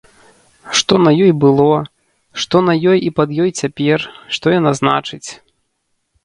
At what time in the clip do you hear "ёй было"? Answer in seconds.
1.25-1.67